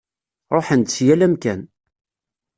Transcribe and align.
Ṛuḥen-d 0.55 0.87
si 0.91 1.03
yal 1.07 1.21
amkan. 1.25 1.61